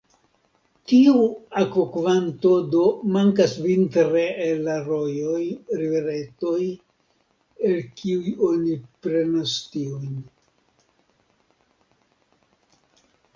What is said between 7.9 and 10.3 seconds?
kiuj oni prenas tiujn.